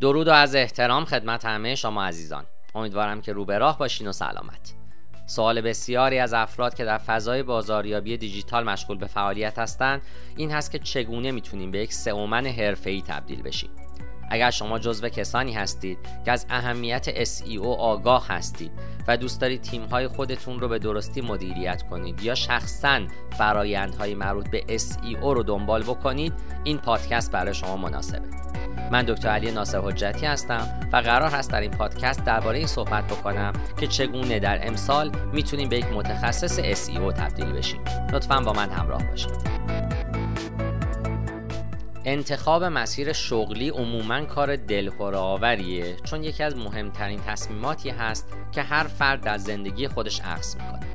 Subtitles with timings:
[0.00, 2.44] درود و از احترام خدمت همه شما عزیزان.
[2.74, 4.74] امیدوارم که رو به راه باشین و سلامت.
[5.26, 10.02] سوال بسیاری از افراد که در فضای بازاریابی دیجیتال مشغول به فعالیت هستند
[10.36, 13.70] این هست که چگونه می‌تونیم به یک سئومن حرفه‌ای تبدیل بشیم.
[14.30, 18.72] اگر شما جزو کسانی هستید که از اهمیت SEO آگاه هستید
[19.08, 23.00] و دوست دارید تیم‌های خودتون رو به درستی مدیریت کنید یا شخصا
[23.38, 26.32] فرایندهای مربوط به SEO رو دنبال بکنید
[26.64, 28.38] این پادکست برای شما مناسبه.
[28.90, 33.04] من دکتر علی ناصر حجتی هستم و قرار هست در این پادکست درباره این صحبت
[33.04, 37.80] بکنم که چگونه در امسال می‌تونیم به یک متخصص SEO تبدیل بشیم.
[38.12, 39.87] لطفا با من همراه باشید.
[42.04, 48.84] انتخاب مسیر شغلی عموما کار دلهوره آوریه چون یکی از مهمترین تصمیماتی هست که هر
[48.84, 50.86] فرد در زندگی خودش عکس می‌کنه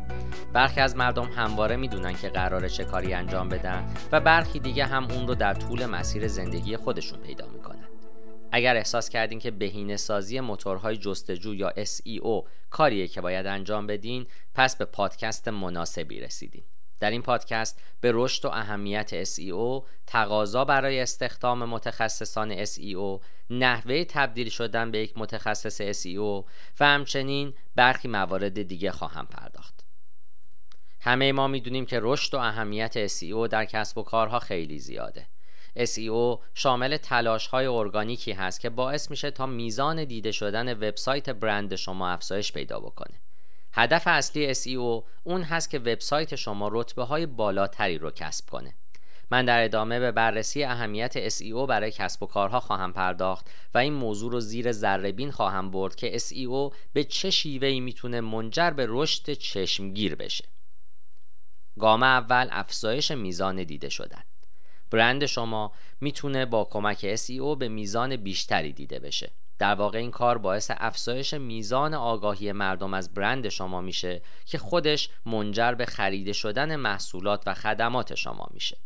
[0.54, 5.12] برخی از مردم همواره می‌دونن که قراره چه کاری انجام بدن و برخی دیگه هم
[5.12, 7.88] اون رو در طول مسیر زندگی خودشون پیدا می‌کنن.
[8.52, 14.26] اگر احساس کردین که بهینه سازی موتورهای جستجو یا SEO کاریه که باید انجام بدین
[14.56, 16.64] پس به پادکست مناسبی رسیدین.
[17.04, 24.50] در این پادکست به رشد و اهمیت SEO، تقاضا برای استخدام متخصصان SEO، نحوه تبدیل
[24.50, 26.46] شدن به یک متخصص SEO
[26.80, 29.86] و همچنین برخی موارد دیگه خواهم پرداخت.
[31.00, 35.28] همه ما می‌دونیم که رشد و اهمیت SEO در کسب و کارها خیلی زیاده.
[35.80, 41.76] SEO شامل تلاش های ارگانیکی هست که باعث میشه تا میزان دیده شدن وبسایت برند
[41.76, 43.23] شما افزایش پیدا بکنه.
[43.74, 48.76] هدف اصلی SEO اون هست که وبسایت شما رتبه های بالاتری رو کسب کنه.
[49.32, 53.94] من در ادامه به بررسی اهمیت SEO برای کسب و کارها خواهم پرداخت و این
[53.94, 59.34] موضوع رو زیر ذره خواهم برد که SEO به چه شیوهی می‌تونه منجر به رشد
[59.34, 60.46] چشمگیر بشه.
[61.80, 64.24] گام اول افزایش میزان دیده شدن.
[64.92, 65.72] برند شما
[66.02, 69.32] می‌تونه با کمک SEO به میزان بیشتری دیده بشه.
[69.60, 75.10] در واقع این کار باعث افزایش میزان آگاهی مردم از برند شما میشه که خودش
[75.26, 78.78] منجر به خریده شدن محصولات و خدمات شما میشه.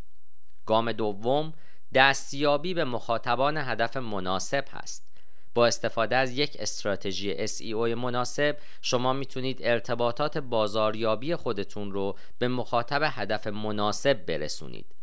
[0.65, 1.53] گام دوم
[1.93, 5.07] دستیابی به مخاطبان هدف مناسب هست.
[5.53, 13.01] با استفاده از یک استراتژی SEO مناسب شما می‌تونید ارتباطات بازاریابی خودتون رو به مخاطب
[13.03, 14.96] هدف مناسب برسونید.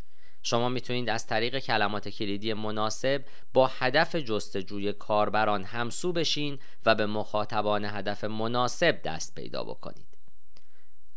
[0.47, 7.05] شما می‌تونید از طریق کلمات کلیدی مناسب با هدف جستجوی کاربران همسو بشین و به
[7.05, 10.07] مخاطبان هدف مناسب دست پیدا بکنید.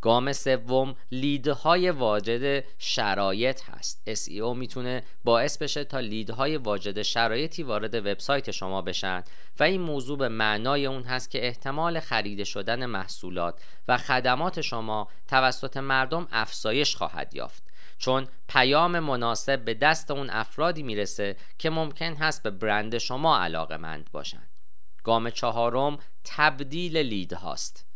[0.01, 4.03] گام سوم لیدهای واجد شرایط هست.
[4.15, 9.23] SEO می‌تونه باعث بشه تا لیدهای واجد شرایطی وارد وبسایت شما بشن
[9.61, 15.09] و این موضوع به معنای اون هست که احتمال خریده شدن محصولات و خدمات شما
[15.27, 17.68] توسط مردم افزایش خواهد یافت.
[17.99, 23.77] چون پیام مناسب به دست اون افرادی می‌رسه که ممکن هست به برند شما علاقه
[23.77, 24.51] مند باشند
[25.05, 27.87] گام چهارم تبدیل لید هاست.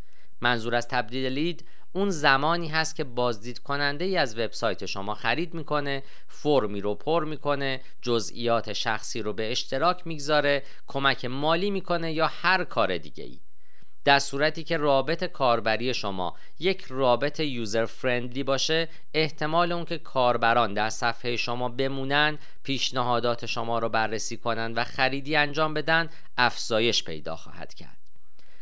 [0.40, 5.54] منظور از تبدیل لید اون زمانی هست که بازدید کننده ای از وبسایت شما خرید
[5.54, 12.26] می‌کنه فرمی رو پر می‌کنه جزئیات شخصی رو به اشتراک می‌گذاره کمک مالی می‌کنه یا
[12.26, 13.40] هر کار دیگه ای
[14.04, 20.74] در صورتی که رابط کاربری شما یک رابط یوزر فرندلی باشه احتمال اون که کاربران
[20.74, 26.08] در صفحه شما بمونن پیشنهادات شما رو بررسی کنند و خریدی انجام بدن
[26.38, 27.96] افزایش پیدا خواهد کرد.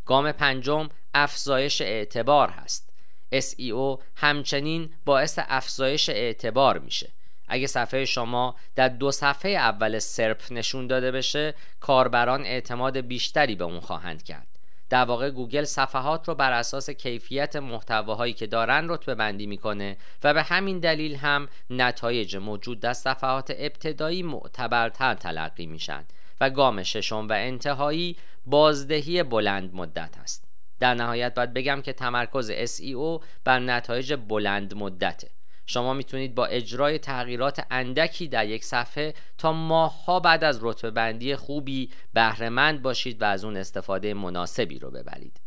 [0.06, 2.90] گام پنجم افزایش اعتبار هست.
[3.34, 7.12] SEO همچنین باعث افزایش اعتبار میشه.
[7.48, 13.64] اگه صفحه شما در دو صفحه اول سرپ نشون داده بشه کاربران اعتماد بیشتری به
[13.64, 14.59] اون خواهند کرد.
[14.90, 20.34] در واقع گوگل صفحات رو بر اساس کیفیت محتواهایی که دارن رتبه بندی می‌کنه و
[20.34, 26.04] به همین دلیل هم نتایج موجود در صفحات ابتدایی معتبرتر تلقی میشن
[26.40, 30.44] و گام ششم و انتهایی بازدهی بلند مدت است.
[30.80, 35.30] در نهایت باید بگم که تمرکز SEO بر نتایج بلند مدته.
[35.70, 41.36] شما می‌تونید با اجرای تغییرات اندکی در یک صفحه تا ماهها بعد از رتبه بندی
[41.36, 45.40] خوبی بهرهمند باشید و از اون استفاده مناسبی رو ببرید.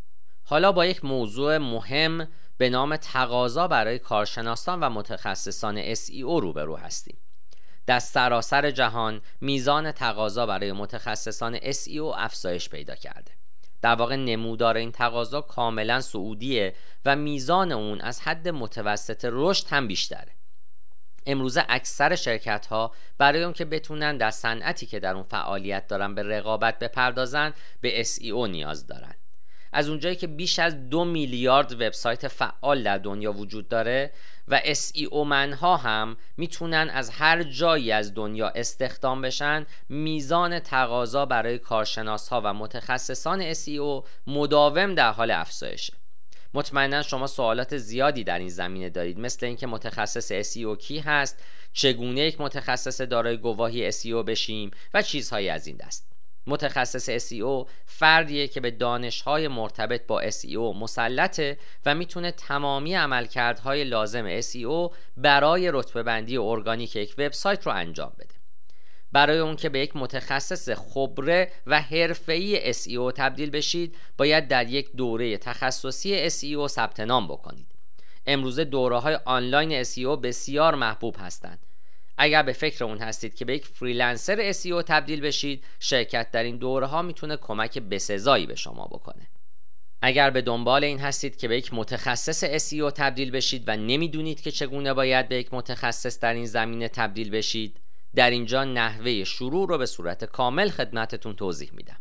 [0.43, 2.27] حالا با یک موضوع مهم
[2.57, 7.17] به نام تقاضا برای کارشناسان و متخصصان SEO روبرو هستیم.
[7.85, 13.31] در سراسر جهان میزان تقاضا برای متخصصان SEO افزایش پیدا کرده.
[13.83, 16.75] در واقع نمودار این تقاضا کاملا سعودیه
[17.05, 20.31] و میزان اون از حد متوسط رشد هم بیشتره.
[21.25, 26.15] امروزه اکثر شرکت ها برای اون که بتونن در صنعتی که در اون فعالیت دارن
[26.15, 29.15] به رقابت بپردازن به SEO نیاز دارن.
[29.73, 34.11] از اونجایی که بیش از دو میلیارد وبسایت فعال در دنیا وجود داره
[34.47, 41.59] و SEO منها هم می‌تونن از هر جایی از دنیا استخدام بشن میزان تقاضا برای
[41.59, 45.93] کارشناس ها و متخصصان SEO مداوم در حال افزایشه.
[46.53, 51.43] مطمئنا شما سوالات زیادی در این زمینه دارید مثل اینکه متخصص SEO کی هست
[51.73, 56.12] چگونه یک متخصص دارای گواهی SEO بشیم و چیزهایی از این دست.
[56.47, 64.41] متخصص SEO فردیه که به دانشهای مرتبط با SEO مسلطه و می‌تونه تمامی عملکردهای لازم
[64.41, 68.35] SEO برای رتبه بندی ارگانیک یک وبسایت رو انجام بده.
[69.11, 74.91] برای اون که به یک متخصص خبره و حرفه‌ای SEO تبدیل بشید باید در یک
[74.95, 77.67] دوره تخصصی SEO ثبت نام بکنید.
[78.25, 81.59] امروزه دوره های آنلاین SEO بسیار محبوب هستند.
[82.17, 86.57] اگر به فکر اون هستید که به یک فریلنسر SEO تبدیل بشید شرکت در این
[86.57, 89.29] دوره ها می‌تونه کمک بسزایی به شما بکنه.
[90.01, 94.51] اگر به دنبال این هستید که به یک متخصص SEO تبدیل بشید و نمی‌دونید که
[94.51, 97.79] چگونه باید به یک متخصص در این زمینه تبدیل بشید
[98.15, 101.99] در اینجا نحوه شروع رو به صورت کامل خدمتتون توضیح میدم.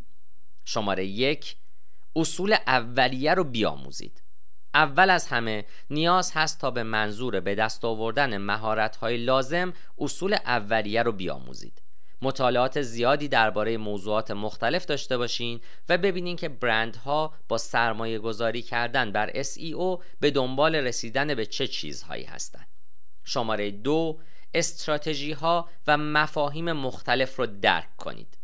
[0.65, 1.57] شماره یک
[2.17, 4.22] اصول اولیه رو بیاموزید.
[4.75, 11.03] اول از همه نیاز هست تا به منظور به دست آوردن مهارت‌های لازم اصول اولیه
[11.03, 11.83] رو بیاموزید
[12.23, 19.13] مطالعات زیادی درباره موضوعات مختلف داشته باشین و ببینین که برندها با سرمایه گذاری کردن
[19.13, 22.69] بر SEO به دنبال رسیدن به چه چیزهایی هستند.
[23.25, 24.21] شماره دو
[24.55, 28.39] استراتژی ها و مفاهیم مختلف رو درک کنید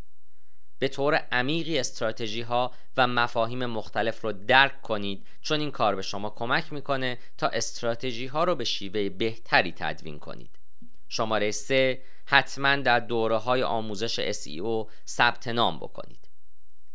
[0.79, 6.01] به طور عمیقی استراتژی ها و مفاهیم مختلف رو درک کنید چون این کار به
[6.01, 10.59] شما کمک می‌کنه تا استراتژی ها رو به شیوه بهتری تدوین کنید.
[11.07, 16.29] شماره 3 حتما در دوره های آموزش SEO ثبت نام بکنید.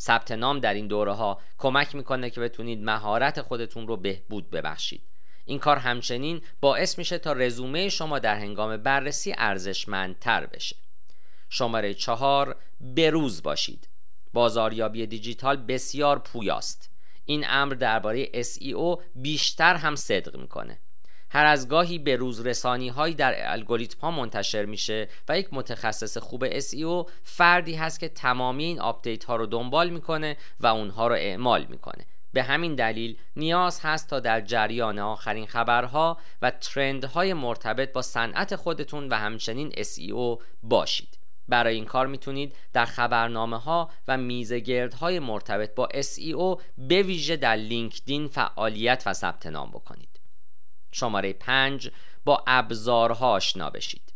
[0.01, 5.03] ثبت نام در این دوره ها کمک می‌کنه که بتونید مهارت خودتون رو بهبود ببخشید.
[5.45, 10.77] این کار همچنین باعث میشه تا رزومه شما در هنگام بررسی ارزشمندتر بشه.
[11.55, 13.89] شماره چهار بروز باشید.
[14.33, 16.91] بازاریابی دیجیتال بسیار پویاست.
[17.25, 20.79] این امر درباره SEO بیشتر هم صدق می‌کنه.
[21.31, 26.19] هر از گاهی به روز رسانی هایی در الگوریتم ها منتشر میشه و یک متخصص
[26.19, 31.15] خوب SEO فردی هست که تمامی این آپدیت ها رو دنبال می‌کنه و اونها رو
[31.15, 32.07] اعمال می‌کنه.
[32.33, 38.57] به همین دلیل نیاز هست تا در جریان آخرین خبرها و ترندهای مرتبط با صنعت
[38.57, 41.24] خودتون و همچنین SEO باشید.
[41.49, 44.19] برای این کار می‌تونید در خبرنامه ها و
[45.01, 50.21] های مرتبط با SEO به ویژه در لینکدین فعالیت و ثبت نام بکنید.
[50.93, 51.91] شماره 5
[52.25, 54.15] با ابزارها آشنا بشید.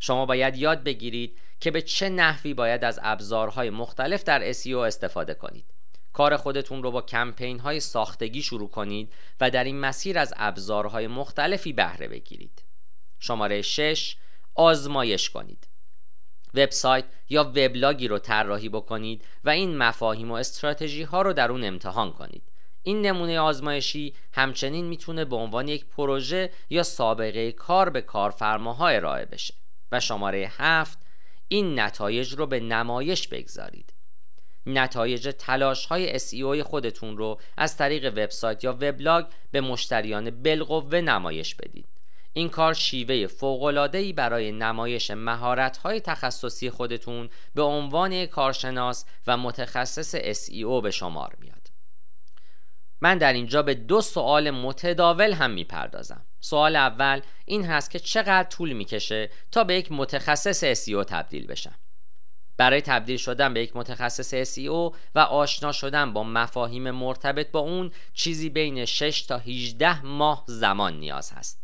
[0.00, 5.34] شما باید یاد بگیرید که به چه نحوی باید از ابزارهای مختلف در SEO استفاده
[5.34, 5.64] کنید.
[6.12, 11.06] کار خودتون رو با کمپین های ساختگی شروع کنید و در این مسیر از ابزارهای
[11.06, 12.64] مختلفی بهره بگیرید.
[13.18, 14.16] شماره 6
[14.54, 15.68] آزمایش کنید.
[16.54, 21.64] وبسایت یا وبلاگی رو طراحی بکنید و این مفاهیم و استراتژی ها رو در اون
[21.64, 22.42] امتحان کنید.
[22.82, 29.24] این نمونه آزمایشی همچنین می‌تونه به عنوان یک پروژه یا سابقه کار به کارفرماها ارائه
[29.24, 29.54] بشه.
[29.92, 30.98] و شماره هفت
[31.48, 33.94] این نتایج رو به نمایش بگذارید.
[34.66, 41.54] نتایج تلاش های SEO خودتون رو از طریق وبسایت یا وبلاگ به مشتریان بالقوه نمایش
[41.54, 41.93] بدید.
[42.36, 50.82] این کار شیوه فوق‌العاده‌ای برای نمایش مهارت‌های تخصصی خودتون به عنوان کارشناس و متخصص SEO
[50.82, 51.70] به شمار میاد.
[53.00, 56.26] من در اینجا به دو سوال متداول هم می‌پردازم.
[56.40, 61.74] سوال اول این هست که چقدر طول می‌کشه تا به یک متخصص SEO تبدیل بشم.
[62.56, 67.92] برای تبدیل شدن به یک متخصص SEO و آشنا شدن با مفاهیم مرتبط با اون
[68.14, 71.63] چیزی بین 6 تا 18 ماه زمان نیاز هست.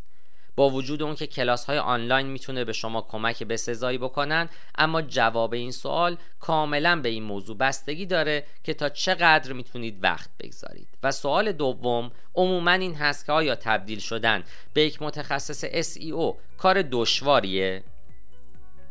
[0.61, 4.49] با وجود اون که کلاس های آنلاین می‌تونه به شما کمک به سزایی بکنن
[4.79, 10.31] اما جواب این سوال کاملا به این موضوع بستگی داره که تا چقدر می‌تونید وقت
[10.40, 10.88] بگذارید.
[11.02, 16.83] و سوال دوم عموما این هست که آیا تبدیل شدن به یک متخصص SEO کار
[16.83, 17.83] دشواریه؟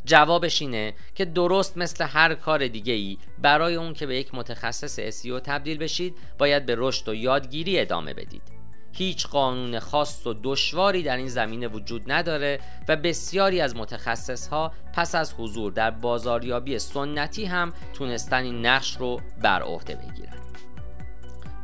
[0.05, 4.99] جوابش اینه که درست مثل هر کار دیگه ای برای اون که به یک متخصص
[4.99, 8.58] SEO تبدیل بشید باید به رشد و یادگیری ادامه بدید.
[8.91, 14.71] هیچ قانون خاص و دشواری در این زمینه وجود نداره و بسیاری از متخصص ها
[14.93, 20.39] پس از حضور در بازاریابی سنتی هم تونستن این نقش رو بر عهده بگیرن.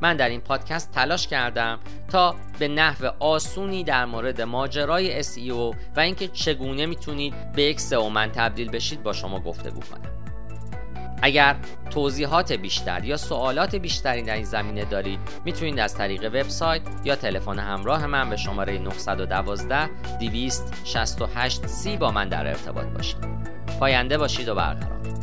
[0.01, 1.79] من در این پادکست تلاش کردم
[2.09, 8.31] تا به نحو آسونی در مورد ماجرای SEO و اینکه چگونه می‌تونید به یک سئومن
[8.31, 10.24] تبدیل بشید با شما گفتگو کنم.
[11.25, 11.55] اگر
[11.89, 17.59] توضیحات بیشتر یا سوالات بیشتری در این زمینه دارید می‌تونید از طریق وبسایت یا تلفن
[17.59, 19.89] همراه من به شماره 912
[20.19, 23.17] 268 سی با من در ارتباط باشید.
[23.79, 25.14] پاینده باشید و برقرار.